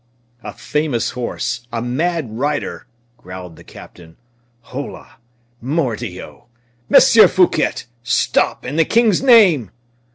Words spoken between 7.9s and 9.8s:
stop! in the king's name!"